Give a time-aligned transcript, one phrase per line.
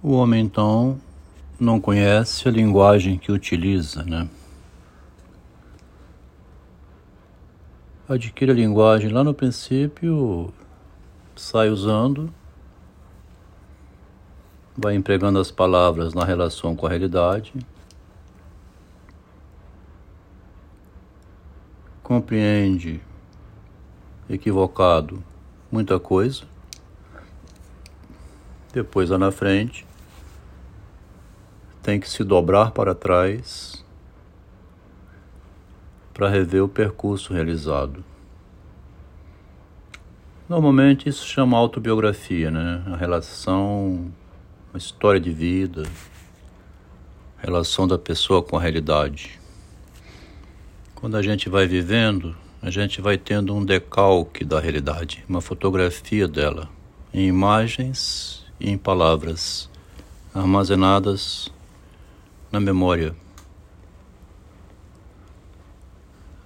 [0.00, 1.00] O homem então
[1.58, 4.28] não conhece a linguagem que utiliza, né?
[8.08, 10.54] Adquire a linguagem lá no princípio,
[11.34, 12.32] sai usando,
[14.76, 17.52] vai empregando as palavras na relação com a realidade,
[22.04, 23.00] compreende
[24.30, 25.24] equivocado
[25.72, 26.44] muita coisa,
[28.72, 29.86] depois lá na frente
[31.82, 33.84] tem que se dobrar para trás
[36.12, 38.04] para rever o percurso realizado.
[40.48, 42.82] Normalmente isso chama autobiografia, né?
[42.86, 44.12] A relação,
[44.74, 45.84] a história de vida,
[47.38, 49.38] relação da pessoa com a realidade.
[50.94, 56.26] Quando a gente vai vivendo, a gente vai tendo um decalque da realidade, uma fotografia
[56.26, 56.68] dela,
[57.14, 59.68] em imagens em palavras
[60.34, 61.50] armazenadas
[62.50, 63.14] na memória.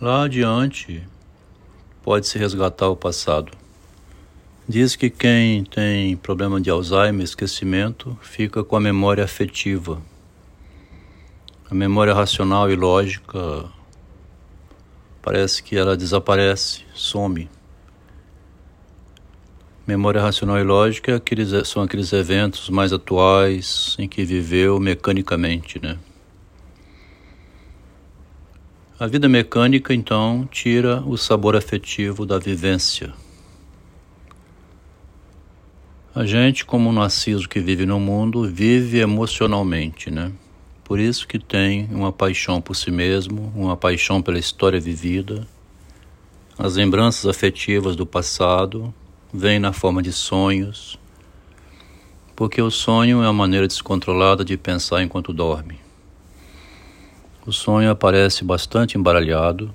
[0.00, 1.02] Lá adiante,
[2.02, 3.52] pode-se resgatar o passado.
[4.68, 10.02] Diz que quem tem problema de Alzheimer, esquecimento, fica com a memória afetiva.
[11.70, 13.64] A memória racional e lógica
[15.22, 17.48] parece que ela desaparece, some.
[19.86, 21.22] Memória racional e lógica
[21.64, 25.96] são aqueles eventos mais atuais em que viveu mecanicamente, né?
[28.98, 33.14] A vida mecânica, então, tira o sabor afetivo da vivência.
[36.12, 40.32] A gente, como um narciso que vive no mundo, vive emocionalmente, né?
[40.82, 45.46] Por isso que tem uma paixão por si mesmo, uma paixão pela história vivida,
[46.58, 48.92] as lembranças afetivas do passado,
[49.32, 50.98] vem na forma de sonhos,
[52.34, 55.78] porque o sonho é a maneira descontrolada de pensar enquanto dorme.
[57.46, 59.74] O sonho aparece bastante embaralhado.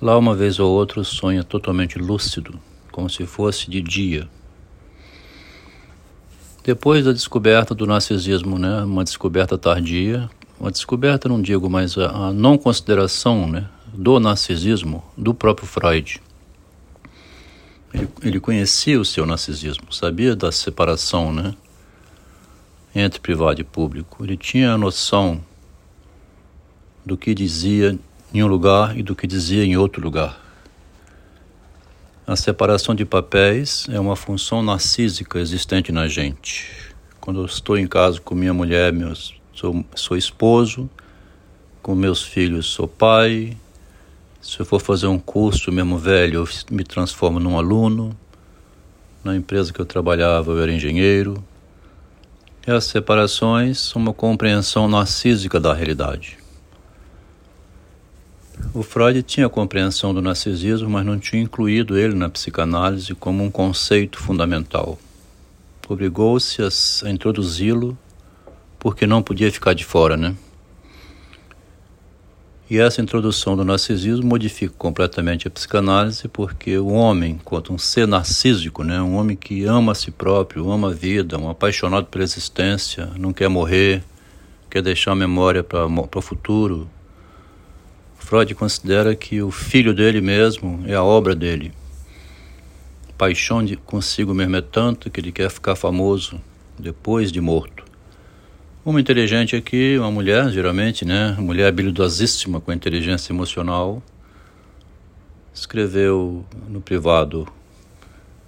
[0.00, 2.58] Lá, uma vez ou outra, o sonho é totalmente lúcido,
[2.90, 4.28] como se fosse de dia.
[6.64, 10.28] Depois da descoberta do narcisismo, né, uma descoberta tardia,
[10.58, 16.20] uma descoberta, não digo, mas a não consideração né, do narcisismo do próprio Freud.
[17.92, 21.54] Ele, ele conhecia o seu narcisismo, sabia da separação né,
[22.94, 24.24] entre privado e público.
[24.24, 25.42] Ele tinha a noção
[27.04, 27.98] do que dizia
[28.32, 30.40] em um lugar e do que dizia em outro lugar.
[32.26, 36.94] A separação de papéis é uma função narcísica existente na gente.
[37.20, 40.88] Quando eu estou em casa com minha mulher, meus, sou, sou esposo,
[41.82, 43.56] com meus filhos, sou pai,
[44.40, 48.16] se eu for fazer um curso mesmo velho, eu me transformo num aluno.
[49.22, 51.44] Na empresa que eu trabalhava, eu era engenheiro.
[52.66, 56.38] E as separações são uma compreensão narcísica da realidade.
[58.72, 63.50] O Freud tinha compreensão do narcisismo, mas não tinha incluído ele na psicanálise como um
[63.50, 64.98] conceito fundamental.
[65.88, 67.98] Obrigou-se a introduzi-lo
[68.78, 70.34] porque não podia ficar de fora, né?
[72.70, 78.06] E essa introdução do narcisismo modifica completamente a psicanálise, porque o homem, quanto um ser
[78.06, 82.22] narcísico, né, um homem que ama a si próprio, ama a vida, um apaixonado pela
[82.22, 84.04] existência, não quer morrer,
[84.70, 86.88] quer deixar a memória para o futuro.
[88.20, 91.72] Freud considera que o filho dele mesmo é a obra dele.
[93.18, 96.40] Paixão de consigo mesmo é tanto que ele quer ficar famoso
[96.78, 97.79] depois de morto.
[98.82, 101.36] Uma inteligente aqui, uma mulher, geralmente, né?
[101.38, 104.02] Mulher habilidosíssima com inteligência emocional,
[105.52, 107.46] escreveu no privado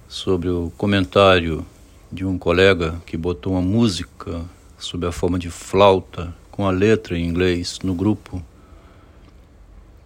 [0.09, 1.67] sobre o comentário
[2.11, 4.41] de um colega que botou uma música
[4.79, 8.43] sob a forma de flauta com a letra em inglês no grupo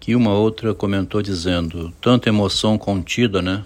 [0.00, 3.64] que uma outra comentou dizendo tanta emoção contida, né?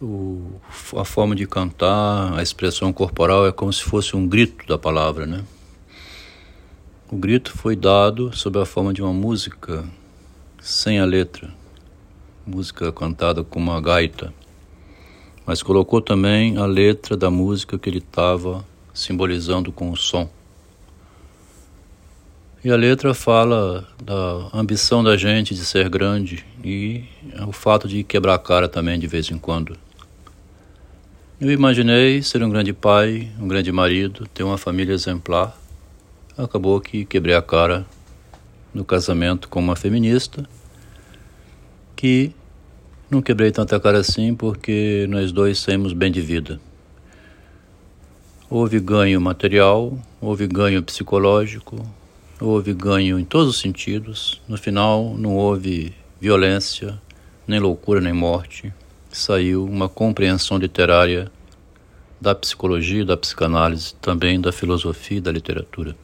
[0.00, 0.60] O,
[0.96, 5.26] a forma de cantar, a expressão corporal é como se fosse um grito da palavra,
[5.26, 5.44] né?
[7.10, 9.84] O grito foi dado sob a forma de uma música
[10.60, 11.48] sem a letra,
[12.46, 14.34] música cantada com uma gaita,
[15.46, 20.28] mas colocou também a letra da música que ele estava simbolizando com o som.
[22.64, 27.04] E a letra fala da ambição da gente de ser grande e
[27.46, 29.78] o fato de quebrar a cara também de vez em quando.
[31.38, 35.54] Eu imaginei ser um grande pai, um grande marido, ter uma família exemplar.
[36.34, 37.84] Acabou que quebrei a cara
[38.72, 40.48] no casamento com uma feminista,
[41.94, 42.32] que
[43.10, 46.58] não quebrei tanta cara assim porque nós dois saímos bem de vida.
[48.48, 51.84] Houve ganho material, houve ganho psicológico,
[52.40, 54.40] houve ganho em todos os sentidos.
[54.48, 56.98] No final, não houve violência,
[57.46, 58.72] nem loucura, nem morte.
[59.16, 61.32] Saiu uma compreensão literária
[62.20, 65.96] da psicologia, da psicanálise, também da filosofia e da literatura.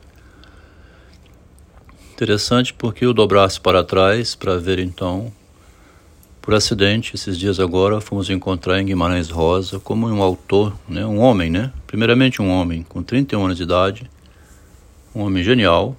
[2.14, 5.30] Interessante porque eu dobrasse para trás para ver então
[6.40, 11.18] por acidente, esses dias agora, fomos encontrar em Guimarães Rosa como um autor, né, um
[11.18, 11.70] homem, né?
[11.86, 14.10] Primeiramente um homem com 31 anos de idade,
[15.14, 15.94] um homem genial,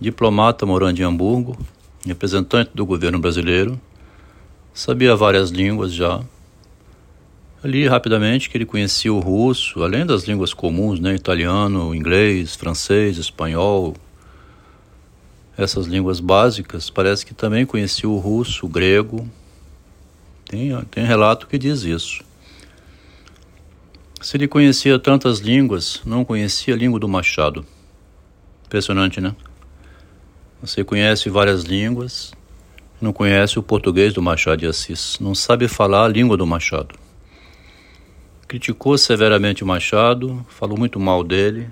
[0.00, 1.58] diplomata morando em Hamburgo,
[2.06, 3.76] representante do governo brasileiro,
[4.72, 6.20] sabia várias línguas já.
[7.62, 13.18] Ali rapidamente que ele conhecia o russo, além das línguas comuns, né, italiano, inglês, francês,
[13.18, 13.94] espanhol,
[15.56, 19.28] essas línguas básicas, parece que também conhecia o russo, o grego,
[20.46, 22.24] tem, tem relato que diz isso.
[24.20, 27.64] Se ele conhecia tantas línguas, não conhecia a língua do Machado.
[28.66, 29.34] Impressionante, né?
[30.60, 32.32] Você conhece várias línguas,
[33.02, 36.94] não conhece o português do Machado de Assis, não sabe falar a língua do Machado.
[38.46, 41.68] Criticou severamente o Machado, falou muito mal dele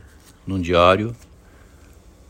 [0.46, 1.14] num diário.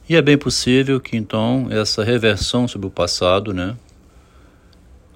[0.08, 3.76] E é bem possível que então essa reversão sobre o passado, né,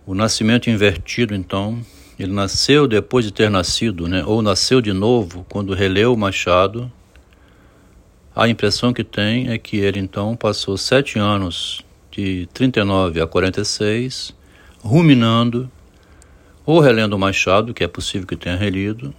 [0.06, 1.80] o nascimento invertido, então,
[2.18, 4.22] ele nasceu depois de ter nascido, né?
[4.24, 6.92] ou nasceu de novo quando releu o Machado.
[8.36, 11.82] A impressão que tem é que ele então passou sete anos,
[12.14, 14.32] de 39 a 46,
[14.78, 15.68] ruminando,
[16.64, 19.12] ou relendo o Machado, que é possível que tenha relido,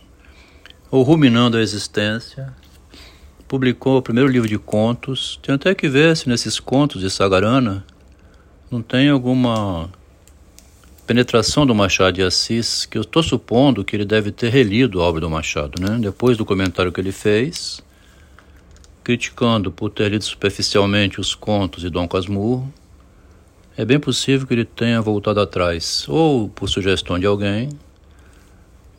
[0.89, 2.53] ou ruminando a existência.
[3.47, 5.39] Publicou o primeiro livro de contos.
[5.43, 7.85] Tem até que ver se nesses contos de Sagarana
[8.71, 9.89] não tem alguma
[11.05, 15.03] penetração do Machado de Assis, que eu estou supondo que ele deve ter relido a
[15.03, 15.97] obra do Machado, né?
[15.99, 17.83] Depois do comentário que ele fez,
[19.03, 22.73] criticando por ter lido superficialmente os contos de Dom Casmurro,
[23.77, 27.69] é bem possível que ele tenha voltado atrás, ou por sugestão de alguém.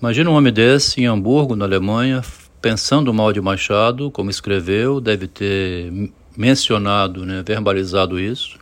[0.00, 2.22] Imagina um homem desse em Hamburgo, na Alemanha,
[2.60, 5.90] pensando mal de Machado, como escreveu, deve ter
[6.36, 8.58] mencionado, né, verbalizado isso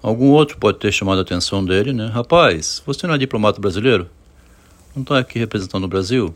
[0.00, 2.06] Algum outro pode ter chamado a atenção dele, né?
[2.06, 4.08] Rapaz, você não é diplomata brasileiro?
[4.94, 6.32] Não está aqui representando o Brasil?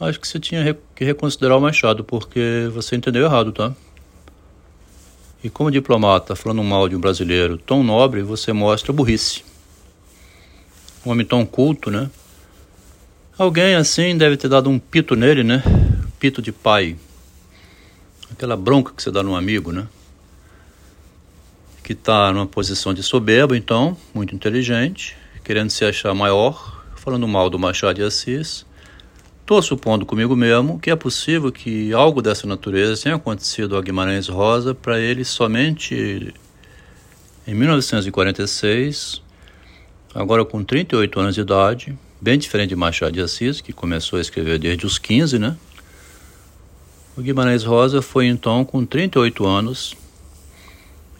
[0.00, 3.72] Acho que você tinha que reconsiderar o Machado, porque você entendeu errado, tá?
[5.42, 9.44] E como diplomata, falando mal de um brasileiro tão nobre, você mostra burrice.
[11.04, 12.10] Um homem tão culto, né?
[13.36, 15.62] Alguém assim deve ter dado um pito nele, né?
[16.20, 16.96] Pito de pai.
[18.30, 19.88] Aquela bronca que você dá num amigo, né?
[21.82, 27.50] que está numa posição de soberbo, então, muito inteligente, querendo se achar maior, falando mal
[27.50, 28.64] do Machado de Assis.
[29.52, 34.26] Estou supondo comigo mesmo que é possível que algo dessa natureza tenha acontecido a Guimarães
[34.26, 36.32] Rosa para ele somente
[37.46, 39.20] em 1946,
[40.14, 44.22] agora com 38 anos de idade, bem diferente de Machado de Assis, que começou a
[44.22, 45.54] escrever desde os 15, né?
[47.14, 49.94] O Guimarães Rosa foi então com 38 anos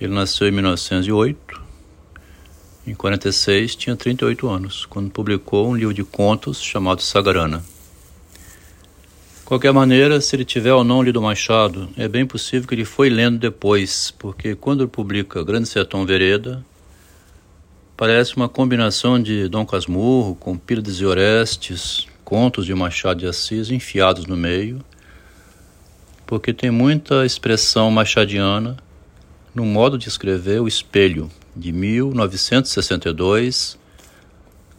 [0.00, 1.61] ele nasceu em 1908.
[2.87, 7.62] Em 46 tinha 38 anos, quando publicou um livro de contos chamado Sagarana.
[9.53, 13.11] Qualquer maneira, se ele tiver ou não lido Machado, é bem possível que ele foi
[13.11, 16.65] lendo depois, porque quando ele publica Grande Sertão Vereda,
[17.94, 23.71] parece uma combinação de Dom Casmurro com Pílades e Orestes, contos de Machado de Assis
[23.71, 24.82] enfiados no meio,
[26.25, 28.79] porque tem muita expressão machadiana
[29.55, 33.79] no modo de escrever O Espelho, de 1962,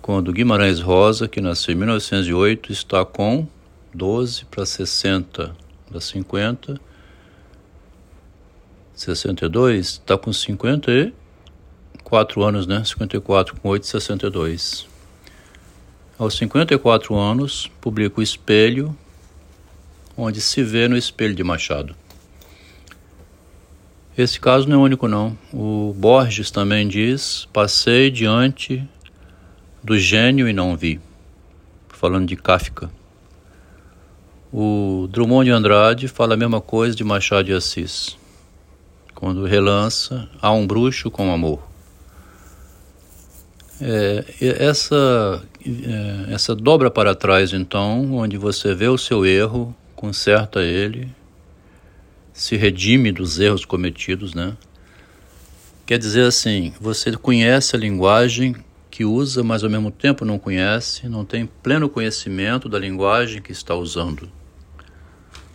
[0.02, 3.48] quando Guimarães Rosa, que nasceu em 1908, está com
[3.94, 5.56] 12 para 60
[5.90, 6.82] para 50,
[8.96, 12.84] 62, está com 54 anos, né?
[12.84, 14.88] 54 com 8, 62.
[16.18, 18.98] Aos 54 anos, publica O Espelho,
[20.18, 21.96] onde se vê no espelho de Machado.
[24.16, 25.36] Esse caso não é único, não.
[25.52, 28.88] O Borges também diz: passei diante
[29.84, 31.02] do gênio e não vi.
[31.90, 32.92] Falando de Kafka.
[34.56, 38.16] O Drummond de Andrade fala a mesma coisa de Machado de Assis.
[39.16, 41.60] Quando relança, há um bruxo com amor.
[43.82, 50.62] É, essa, é, essa dobra para trás, então, onde você vê o seu erro, conserta
[50.62, 51.12] ele
[52.32, 54.56] se redime dos erros cometidos, né?
[55.84, 58.56] Quer dizer assim, você conhece a linguagem
[58.92, 63.52] que usa, mas ao mesmo tempo não conhece, não tem pleno conhecimento da linguagem que
[63.52, 64.30] está usando.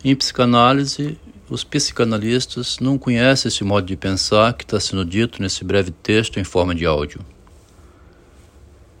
[0.01, 5.65] Em psicanálise, os psicanalistas não conhecem esse modo de pensar que está sendo dito nesse
[5.65, 7.19] breve texto em forma de áudio.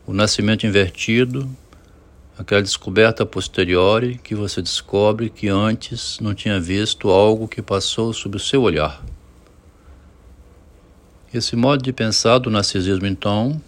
[0.05, 1.49] O nascimento invertido,
[2.37, 8.35] aquela descoberta posteriori que você descobre que antes não tinha visto algo que passou sob
[8.35, 9.01] o seu olhar.
[11.33, 13.61] Esse modo de pensar do narcisismo, então,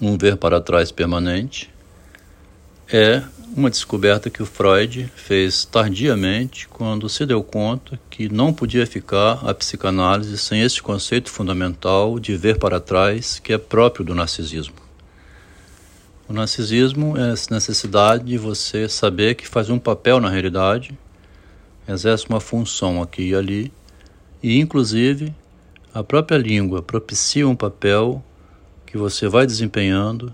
[0.00, 1.68] um ver para trás permanente,
[2.90, 3.22] é
[3.56, 9.44] uma descoberta que o Freud fez tardiamente quando se deu conta que não podia ficar
[9.44, 14.76] a psicanálise sem esse conceito fundamental de ver para trás que é próprio do narcisismo.
[16.28, 20.96] O narcisismo é essa necessidade de você saber que faz um papel na realidade,
[21.88, 23.72] exerce uma função aqui e ali,
[24.40, 25.34] e inclusive
[25.92, 28.24] a própria língua propicia um papel
[28.86, 30.32] que você vai desempenhando,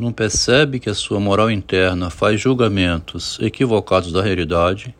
[0.00, 4.94] não percebe que a sua moral interna faz julgamentos equivocados da realidade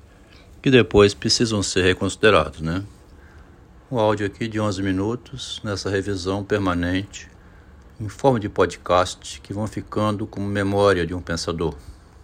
[0.61, 2.85] que depois precisam ser reconsiderados, né?
[3.90, 7.30] O áudio aqui de 11 minutos nessa revisão permanente
[7.99, 11.75] em forma de podcast que vão ficando como memória de um pensador.